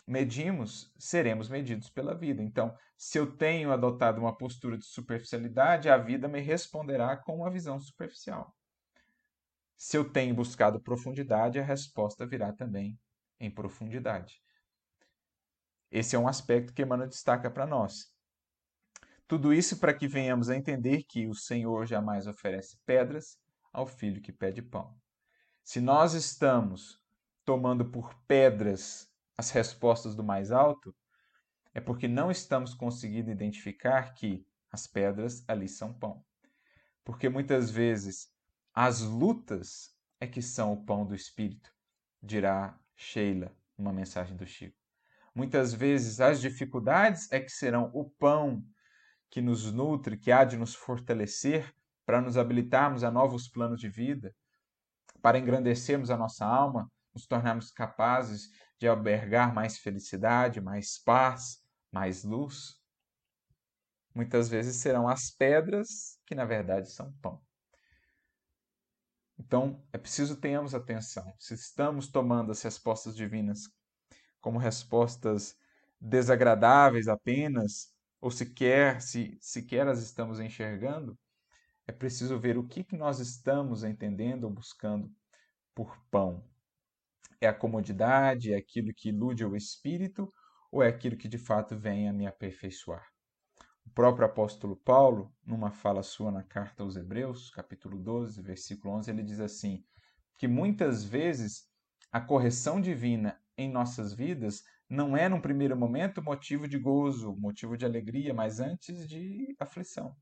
[0.08, 2.41] medimos, seremos medidos pela vida.
[2.41, 7.52] Então, se eu tenho adotado uma postura de superficialidade, a vida me responderá com uma
[7.52, 8.56] visão superficial.
[9.76, 12.98] Se eu tenho buscado profundidade, a resposta virá também
[13.41, 14.41] em profundidade.
[15.91, 18.14] Esse é um aspecto que Emmanuel destaca para nós.
[19.27, 23.38] Tudo isso para que venhamos a entender que o Senhor jamais oferece pedras
[23.73, 24.95] ao filho que pede pão.
[25.63, 27.01] Se nós estamos
[27.43, 30.95] tomando por pedras as respostas do mais alto,
[31.73, 36.23] é porque não estamos conseguindo identificar que as pedras ali são pão.
[37.03, 38.29] Porque muitas vezes
[38.73, 41.71] as lutas é que são o pão do espírito,
[42.21, 44.77] dirá Sheila, uma mensagem do Chico.
[45.33, 48.63] Muitas vezes as dificuldades é que serão o pão
[49.36, 53.89] que nos nutre, que há de nos fortalecer para nos habilitarmos a novos planos de
[53.89, 54.34] vida,
[55.21, 62.24] para engrandecermos a nossa alma, nos tornarmos capazes de albergar mais felicidade, mais paz, mais
[62.24, 62.82] luz.
[64.13, 67.43] Muitas vezes serão as pedras que na verdade são pão.
[69.38, 71.36] Então, é preciso tenhamos atenção.
[71.38, 73.69] Se estamos tomando as respostas divinas
[74.39, 75.58] como respostas
[76.00, 77.93] desagradáveis apenas,
[78.25, 81.15] ou sequer se sequer as estamos enxergando,
[81.85, 85.13] é preciso ver o que, que nós estamos entendendo ou buscando
[85.75, 86.43] por pão.
[87.39, 90.33] É a comodidade, é aquilo que ilude o espírito
[90.71, 93.05] ou é aquilo que de fato vem a me aperfeiçoar?
[93.85, 99.11] O próprio apóstolo Paulo, numa fala sua na carta aos Hebreus, capítulo 12, versículo 11,
[99.11, 99.85] ele diz assim:
[100.35, 101.69] que muitas vezes
[102.11, 107.76] a correção divina em nossas vidas não é, num primeiro momento, motivo de gozo, motivo
[107.78, 110.15] de alegria, mas antes de aflição.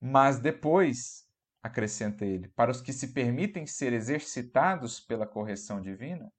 [0.00, 1.28] Mas depois
[1.62, 6.32] acrescenta ele, para os que se permitem ser exercitados pela correção divina,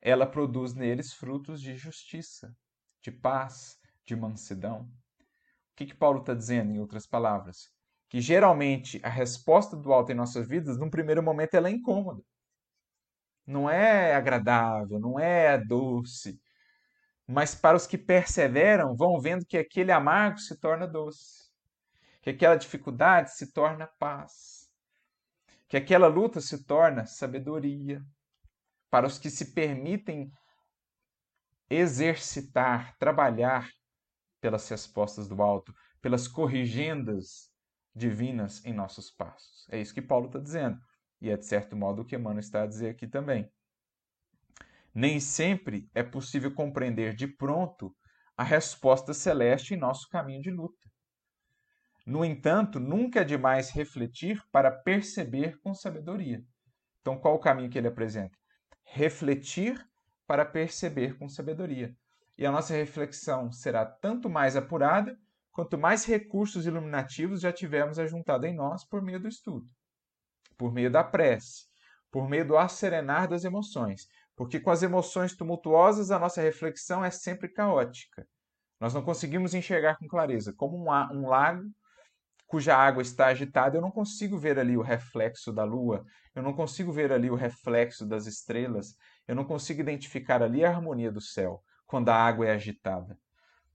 [0.00, 2.56] ela produz neles frutos de justiça,
[3.00, 4.82] de paz, de mansidão.
[4.82, 7.70] O que, que Paulo está dizendo, em outras palavras?
[8.08, 12.22] Que geralmente a resposta do alto em nossas vidas, num primeiro momento, ela é incômoda.
[13.46, 16.40] Não é agradável, não é doce.
[17.26, 21.42] Mas para os que perseveram, vão vendo que aquele amargo se torna doce
[22.22, 24.70] que aquela dificuldade se torna paz,
[25.68, 28.00] que aquela luta se torna sabedoria.
[28.88, 30.30] Para os que se permitem
[31.68, 33.68] exercitar, trabalhar
[34.40, 37.50] pelas respostas do alto, pelas corrigendas
[37.94, 39.66] divinas em nossos passos.
[39.70, 40.78] É isso que Paulo está dizendo.
[41.22, 43.48] E é de certo modo o que Emmanuel está a dizer aqui também.
[44.92, 47.94] Nem sempre é possível compreender de pronto
[48.36, 50.82] a resposta celeste em nosso caminho de luta.
[52.04, 56.42] No entanto, nunca é demais refletir para perceber com sabedoria.
[57.00, 58.36] Então, qual o caminho que ele apresenta?
[58.84, 59.80] Refletir
[60.26, 61.94] para perceber com sabedoria.
[62.36, 65.16] E a nossa reflexão será tanto mais apurada
[65.52, 69.68] quanto mais recursos iluminativos já tivermos ajuntado em nós por meio do estudo,
[70.56, 71.66] por meio da prece,
[72.10, 74.06] por meio do acerenar das emoções.
[74.36, 78.26] Porque com as emoções tumultuosas, a nossa reflexão é sempre caótica.
[78.80, 80.52] Nós não conseguimos enxergar com clareza.
[80.52, 81.70] Como um, um lago
[82.46, 86.52] cuja água está agitada, eu não consigo ver ali o reflexo da lua, eu não
[86.52, 88.94] consigo ver ali o reflexo das estrelas,
[89.26, 93.18] eu não consigo identificar ali a harmonia do céu quando a água é agitada.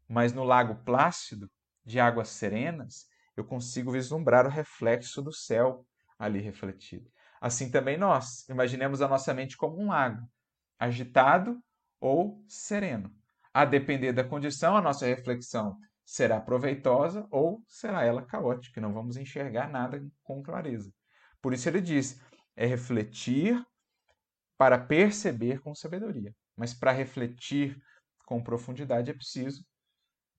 [0.07, 1.49] Mas no lago plácido,
[1.83, 5.85] de águas serenas, eu consigo vislumbrar o reflexo do céu
[6.17, 7.09] ali refletido.
[7.39, 10.27] Assim também nós, imaginemos a nossa mente como um lago,
[10.79, 11.61] agitado
[11.99, 13.13] ou sereno.
[13.53, 19.17] A depender da condição, a nossa reflexão será proveitosa ou será ela caótica, não vamos
[19.17, 20.91] enxergar nada com clareza.
[21.41, 22.19] Por isso ele diz:
[22.55, 23.63] é refletir
[24.57, 26.35] para perceber com sabedoria.
[26.55, 27.79] Mas para refletir
[28.25, 29.63] com profundidade é preciso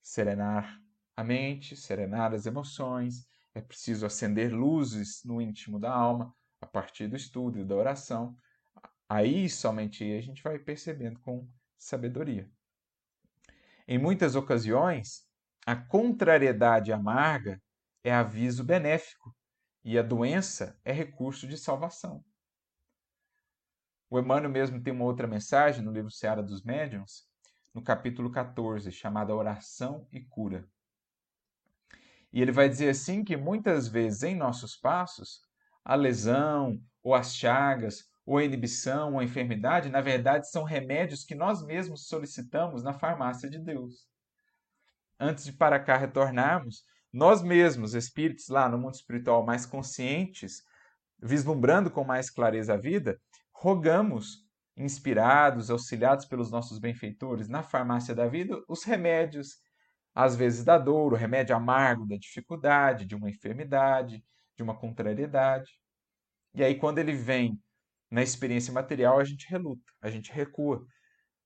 [0.03, 0.79] serenar
[1.17, 3.27] a mente, serenar as emoções,
[3.59, 8.37] é preciso acender luzes no íntimo da alma a partir do estudo e da oração.
[9.09, 12.49] Aí somente a gente vai percebendo com sabedoria.
[13.87, 15.27] Em muitas ocasiões,
[15.67, 17.61] a contrariedade amarga
[18.05, 19.35] é aviso benéfico
[19.85, 22.25] e a doença é recurso de salvação.
[24.11, 27.27] O Emmanuel mesmo tem uma outra mensagem no livro Seara dos Médiuns,
[27.75, 30.69] no capítulo 14, chamada Oração e Cura.
[32.33, 35.41] E ele vai dizer assim que muitas vezes em nossos passos,
[35.85, 41.25] a lesão, ou as chagas, ou a inibição, ou a enfermidade, na verdade são remédios
[41.25, 44.07] que nós mesmos solicitamos na farmácia de Deus.
[45.19, 50.63] Antes de para cá retornarmos, nós mesmos, espíritos lá no mundo espiritual mais conscientes,
[51.21, 53.19] vislumbrando com mais clareza a vida,
[53.51, 59.57] rogamos, inspirados, auxiliados pelos nossos benfeitores na farmácia da vida, os remédios,
[60.19, 64.21] às vezes da dor, o remédio amargo da dificuldade, de uma enfermidade,
[64.57, 65.71] de uma contrariedade.
[66.53, 67.57] E aí, quando ele vem
[68.11, 70.85] na experiência material, a gente reluta, a gente recua.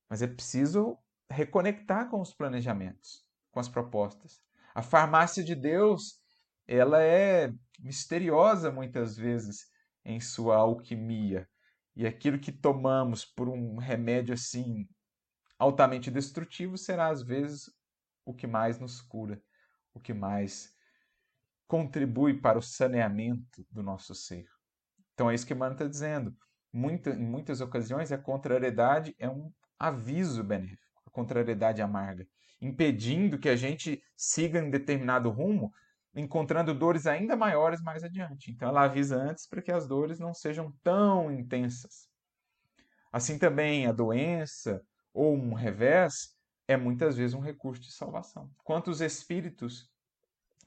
[0.09, 0.97] Mas é preciso
[1.29, 4.41] reconectar com os planejamentos com as propostas.
[4.75, 6.19] A farmácia de Deus,
[6.67, 9.67] ela é misteriosa muitas vezes
[10.03, 11.47] em sua alquimia.
[11.95, 14.89] E aquilo que tomamos por um remédio assim
[15.59, 17.71] altamente destrutivo será às vezes
[18.25, 19.43] o que mais nos cura,
[19.93, 20.75] o que mais
[21.67, 24.47] contribui para o saneamento do nosso ser.
[25.15, 26.37] Então é isso que Emmanuel está dizendo.
[26.73, 32.27] Muita, em muitas ocasiões, a contrariedade é um aviso benéfico, a contrariedade amarga
[32.63, 35.75] impedindo que a gente siga em determinado rumo,
[36.15, 38.53] encontrando dores ainda maiores mais adiante.
[38.53, 42.09] Então ela avisa antes para que as dores não sejam tão intensas.
[43.11, 44.81] Assim também a doença
[45.13, 46.37] ou um revés
[46.73, 48.51] é muitas vezes um recurso de salvação.
[48.65, 49.91] Quantos espíritos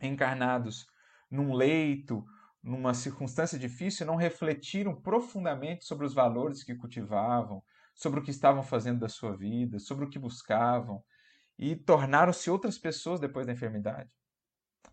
[0.01, 0.87] encarnados
[1.29, 2.25] num leito,
[2.61, 7.63] numa circunstância difícil, não refletiram profundamente sobre os valores que cultivavam,
[7.93, 11.03] sobre o que estavam fazendo da sua vida, sobre o que buscavam,
[11.57, 14.09] e tornaram-se outras pessoas depois da enfermidade.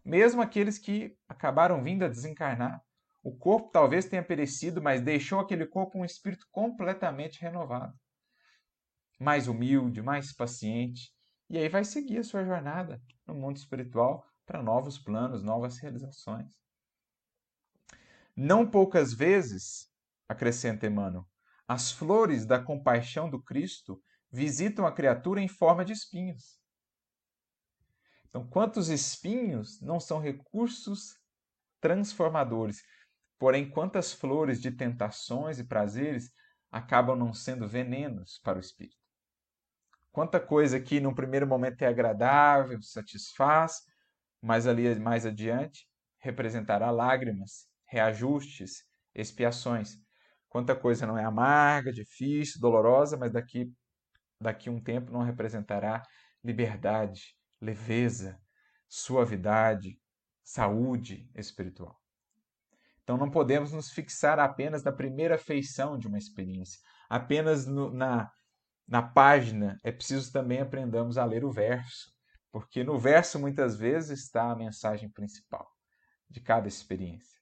[0.05, 2.83] Mesmo aqueles que acabaram vindo a desencarnar,
[3.23, 7.95] o corpo talvez tenha perecido, mas deixou aquele corpo um espírito completamente renovado,
[9.23, 11.13] mais humilde, mais paciente,
[11.49, 16.53] e aí vai seguir a sua jornada no mundo espiritual para novos planos, novas realizações.
[18.37, 19.89] Não poucas vezes,
[20.29, 21.27] acrescenta Emmanuel,
[21.69, 26.59] as flores da compaixão do Cristo visitam a criatura em forma de espinhos.
[28.29, 31.15] Então, quantos espinhos não são recursos
[31.81, 32.83] transformadores?
[33.39, 36.33] Porém, quantas flores de tentações e prazeres
[36.71, 39.02] acabam não sendo venenos para o espírito?
[40.13, 43.81] Quanta coisa que num primeiro momento é agradável, satisfaz,
[44.43, 45.87] mas ali mais adiante
[46.19, 49.97] representará lágrimas, reajustes, expiações.
[50.49, 53.73] Quanta coisa não é amarga, difícil, dolorosa, mas daqui
[54.39, 56.03] daqui um tempo não representará
[56.45, 58.39] liberdade, leveza,
[58.89, 59.99] suavidade,
[60.43, 61.97] saúde espiritual.
[63.03, 68.31] Então não podemos nos fixar apenas na primeira feição de uma experiência, apenas no, na,
[68.93, 69.81] na página.
[69.83, 72.13] É preciso também aprendamos a ler o verso,
[72.53, 75.67] porque no verso muitas vezes está a mensagem principal
[76.29, 77.41] de cada experiência.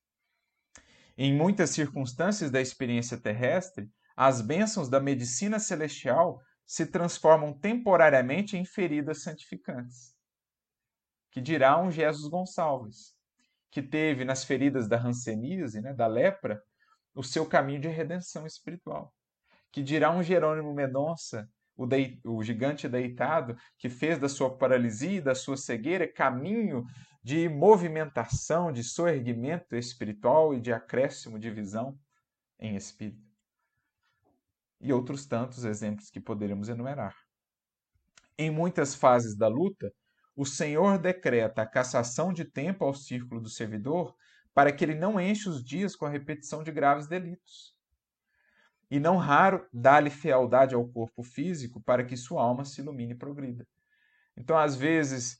[1.19, 8.65] Em muitas circunstâncias da experiência terrestre, as bênçãos da medicina celestial se transformam temporariamente em
[8.65, 10.15] feridas santificantes.
[11.33, 13.19] Que dirá um Jesus Gonçalves.
[13.73, 16.61] que teve nas feridas da ranceníase, né, da lepra,
[17.15, 19.13] o seu caminho de redenção espiritual.
[19.73, 21.87] Que dirá um Jerônimo Mendonça, o,
[22.25, 26.85] o gigante deitado, que fez da sua paralisia e da sua cegueira caminho
[27.23, 31.99] de movimentação, de soerguimento espiritual e de acréscimo de visão
[32.59, 33.31] em espírito.
[34.81, 37.15] E outros tantos exemplos que poderíamos enumerar.
[38.39, 39.93] Em muitas fases da luta,
[40.35, 44.15] o Senhor decreta a cassação de tempo ao círculo do servidor
[44.55, 47.75] para que ele não enche os dias com a repetição de graves delitos.
[48.91, 53.17] E não raro dá-lhe fealdade ao corpo físico para que sua alma se ilumine e
[53.17, 53.67] progrida.
[54.37, 55.39] Então, às vezes,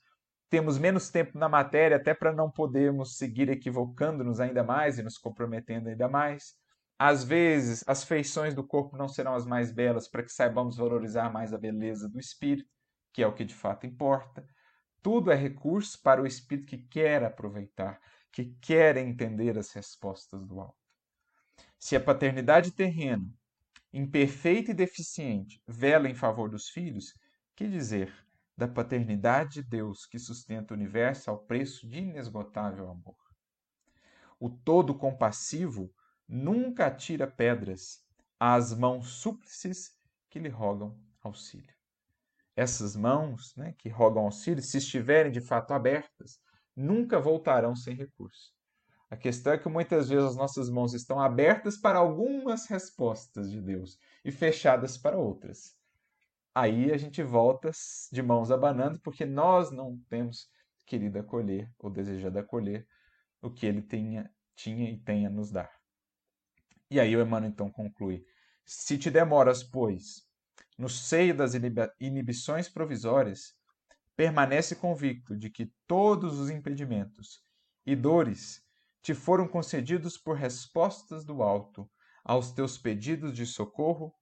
[0.49, 5.19] temos menos tempo na matéria até para não podermos seguir equivocando-nos ainda mais e nos
[5.19, 6.55] comprometendo ainda mais.
[6.99, 11.33] Às vezes, as feições do corpo não serão as mais belas para que saibamos valorizar
[11.33, 12.69] mais a beleza do espírito,
[13.13, 14.47] que é o que de fato importa.
[15.03, 17.99] Tudo é recurso para o espírito que quer aproveitar,
[18.31, 20.77] que quer entender as respostas do alto.
[21.79, 23.27] Se a paternidade terrena,
[23.93, 27.13] imperfeita e deficiente, vela em favor dos filhos,
[27.57, 28.13] que dizer
[28.57, 33.17] da paternidade de Deus que sustenta o universo ao preço de inesgotável amor?
[34.39, 35.93] O todo compassivo
[36.29, 37.99] nunca atira pedras
[38.39, 39.91] às mãos súplices
[40.31, 41.75] que lhe rogam auxílio.
[42.57, 46.39] Essas mãos né, que rogam auxílio, se estiverem de fato abertas,
[46.75, 48.53] nunca voltarão sem recurso.
[49.11, 53.61] A questão é que muitas vezes as nossas mãos estão abertas para algumas respostas de
[53.61, 55.77] Deus e fechadas para outras.
[56.55, 57.73] Aí a gente volta
[58.13, 60.49] de mãos abanando porque nós não temos
[60.87, 62.87] querido acolher ou desejado acolher
[63.43, 65.71] o que ele tenha, tinha e tem a nos dar.
[66.89, 68.25] E aí o Emmanuel então conclui:
[68.65, 70.25] Se te demoras, pois,
[70.79, 71.53] no seio das
[71.99, 73.57] inibições provisórias,
[74.17, 77.43] permanece convicto de que todos os impedimentos
[77.85, 78.63] e dores
[79.03, 81.91] te foram concedidos por respostas do alto
[82.25, 84.15] aos teus pedidos de socorro,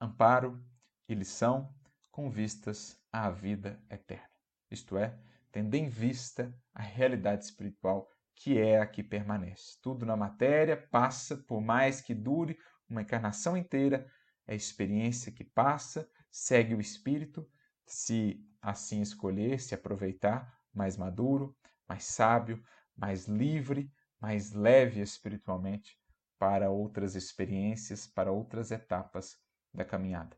[0.00, 0.62] amparo
[1.08, 1.74] e lição
[2.10, 4.28] com vistas à vida eterna.
[4.70, 5.18] Isto é,
[5.50, 9.78] tendo em vista a realidade espiritual que é a que permanece.
[9.80, 12.58] Tudo na matéria passa, por mais que dure
[12.88, 14.06] uma encarnação inteira,
[14.46, 17.48] é a experiência que passa, segue o espírito,
[17.86, 21.56] se assim escolher, se aproveitar, mais maduro,
[21.88, 22.62] mais sábio,
[22.94, 25.98] mais livre, mais leve espiritualmente
[26.38, 29.36] para outras experiências, para outras etapas
[29.72, 30.36] da caminhada.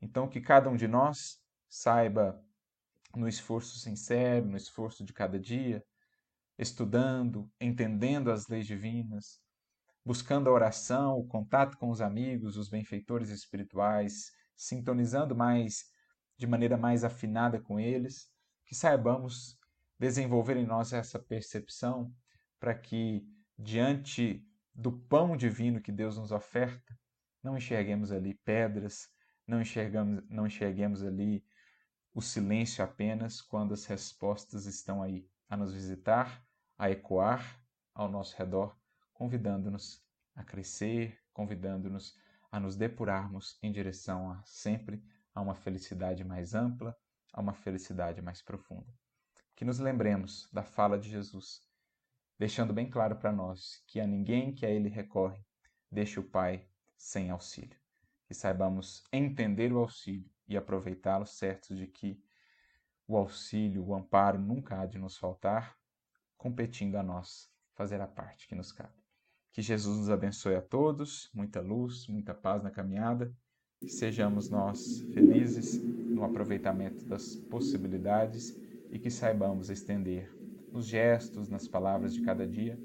[0.00, 2.42] Então, que cada um de nós saiba,
[3.16, 5.82] no esforço sincero, no esforço de cada dia,
[6.58, 9.40] estudando, entendendo as leis divinas,
[10.04, 15.86] buscando a oração, o contato com os amigos, os benfeitores espirituais, sintonizando mais
[16.36, 18.30] de maneira mais afinada com eles,
[18.64, 19.58] que saibamos
[19.98, 22.14] desenvolver em nós essa percepção
[22.58, 23.26] para que,
[23.58, 24.44] diante
[24.74, 26.98] do pão divino que Deus nos oferta,
[27.42, 29.08] não enxerguemos ali pedras,
[29.46, 31.44] não, enxergamos, não enxerguemos ali
[32.14, 36.44] o silêncio apenas quando as respostas estão aí a nos visitar,
[36.76, 37.60] a ecoar
[37.94, 38.76] ao nosso redor,
[39.12, 40.04] convidando-nos
[40.34, 42.16] a crescer, convidando-nos
[42.50, 45.02] a nos depurarmos em direção a sempre
[45.34, 46.96] a uma felicidade mais ampla,
[47.32, 48.92] a uma felicidade mais profunda.
[49.54, 51.67] Que nos lembremos da fala de Jesus,
[52.38, 55.44] deixando bem claro para nós que a ninguém que a Ele recorre
[55.90, 56.66] deixe o Pai
[56.96, 57.76] sem auxílio.
[58.26, 62.22] Que saibamos entender o auxílio e aproveitá-lo, certos de que
[63.06, 65.76] o auxílio, o amparo nunca há de nos faltar,
[66.36, 68.92] competindo a nós fazer a parte que nos cabe.
[69.52, 73.34] Que Jesus nos abençoe a todos, muita luz, muita paz na caminhada
[73.80, 78.56] que sejamos nós felizes no aproveitamento das possibilidades
[78.90, 80.34] e que saibamos estender
[80.72, 82.78] nos gestos, nas palavras de cada dia,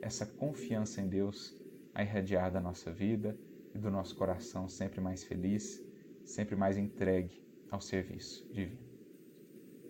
[0.00, 1.56] essa confiança em Deus
[1.94, 3.38] a irradiar da nossa vida
[3.74, 5.82] e do nosso coração sempre mais feliz,
[6.24, 8.89] sempre mais entregue ao serviço divino.